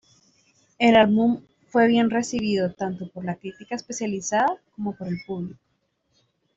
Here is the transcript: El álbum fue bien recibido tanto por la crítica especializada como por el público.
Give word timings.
El 0.79 0.95
álbum 0.95 1.43
fue 1.69 1.85
bien 1.87 2.09
recibido 2.09 2.73
tanto 2.73 3.07
por 3.11 3.23
la 3.23 3.35
crítica 3.35 3.75
especializada 3.75 4.57
como 4.75 4.95
por 4.95 5.07
el 5.07 5.21
público. 5.27 5.59